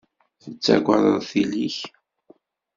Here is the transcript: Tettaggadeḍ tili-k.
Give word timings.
Tettaggadeḍ 0.43 1.21
tili-k. 1.31 1.77